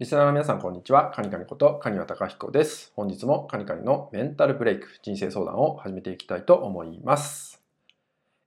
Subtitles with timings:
[0.00, 1.10] リスナーの皆さん、こんにちは。
[1.10, 2.92] カニカニことカニワタカヒコです。
[2.94, 7.60] 本日もカニカニのメンタルブレイク、人生相談を始めていきたいと思います。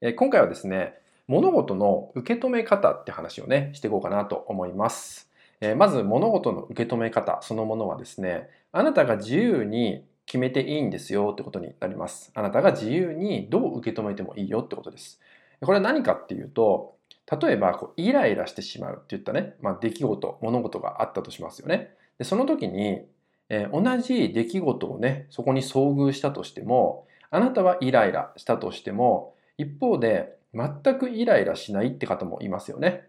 [0.00, 0.94] え今回はですね、
[1.26, 5.28] 物事の受け止め方って話をね、していこうかなと思います。
[5.60, 12.30] えまず、物事の受け止め方そのものはですね、あなたが自由に決めていいんですよってことになります。
[12.36, 15.18] あなたが自由にどう受け止めてもいいよってことです。
[15.60, 16.94] これは何かっていうと、
[17.30, 21.94] 例えばこうイライラしてしまうっていったね、まあ、出来事物事があったとしますよね。
[22.18, 23.02] でその時に、
[23.48, 33.04] えー、同じ出来事をねそこに遭遇したとしてもあなたはイライラしたとしても一方で全くイライラしないって方もいますよね。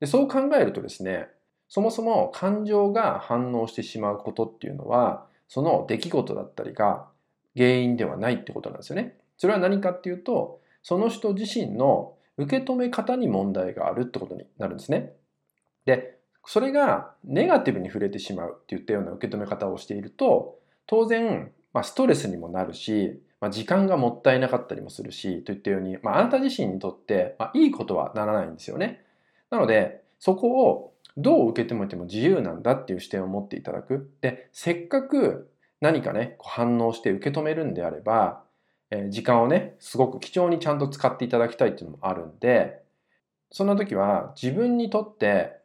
[0.00, 1.28] でそう考えるとですね
[1.68, 7.06] そもそも感情が反応してしまうことっていうのはその出来事だったりが
[7.56, 9.16] 原因ではないってことなんですよね。
[9.36, 15.12] それは何かっていうとその人自身の受け止め方に問題があるってことになるんですね。
[15.84, 29.04] で、それがネガティブに触れてしまうって言ったような受け止め方をしていると、当然、まあ、ストレスにもなるし、まあ、時間がもったいなかったりもするし、といったように、まあ、あなた自身にとって、まあ、いいことはならないんですよね。
[29.50, 34.10] なので、そこをどう受け止めても自由なんだっていう視点を持っていただく。
[34.20, 38.42] で、せっかく何かね、反応して受け止めるんであれば、
[38.90, 42.82] え時間をね、すごく貴重にちゃんと使っていただきたいっていうのもあるんで、
[43.50, 45.56] そんな時は自分にとって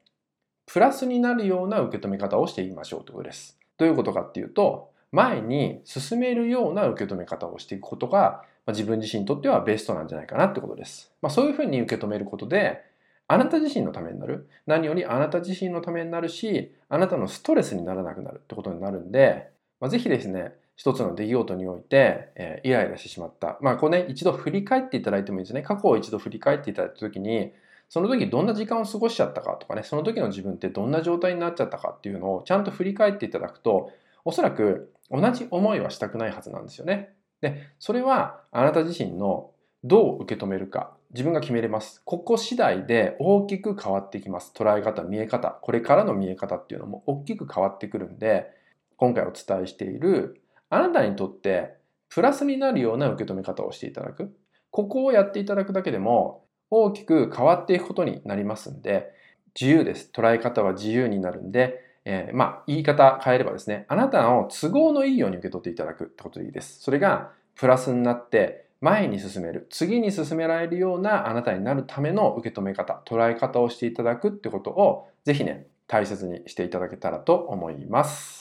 [0.65, 3.59] プラスになるような受け止め方をしていきましょうということです。
[3.77, 11.11] どういうことかっていうと、前に進めるような受け止め方をしていくことが、ま自分自身にとってはベストなんじゃないかなってことです。
[11.21, 12.81] まあ、そういうふうに受け止めることで、
[13.27, 14.49] あなた自身のためになる。
[14.65, 19.49] 何よりあなた自身のためになるし、あなたのストレスにならなくなるってことになるんで、
[19.79, 23.57] まあ、ぜひですね、一つの出来事において、えー、イライラしてしまった。
[23.61, 25.61] まあ、これね、一度振り返っていただいてもいいですね。
[25.61, 27.53] 過去を一度振り返っていただいたときに、
[27.89, 33.91] その時どんな時間を過ごしちゃったかとかね、その時の自分ってどんな状態になっちゃったかっていうのをちゃんと振り返っていただくと、
[34.23, 37.13] おそらく同じ思いはしたくないはずなんですよね。
[37.41, 39.51] で、それはあなた自身の
[39.83, 42.01] どう受け止めるか、自分が決めれます。
[42.05, 44.53] ここ次第で大きく変わってきます。
[44.55, 48.47] 捉え方、見え方、これからの見え方っていうのも大きく変わってくるんで、
[48.95, 51.75] 今回お伝えしているあなたにとって
[52.09, 54.35] プラスになるような受け止め方をしていただく。
[54.71, 59.11] ここをやっていただくだけでも大きく変わっていくことになりますんで、
[59.59, 60.09] 自由です。
[60.13, 66.79] 捉え方は自由になるんで、えー、まあ、言い方変えればですね、あなたの都合のいいように受け取っていただくってことでいいです。
[66.79, 78.40] それがプラスになって前に進める、次に進められるようなあなたになるための受け止め方、捉え方をしていただくってことを、ぜひね、大切にしていただけたらと思います。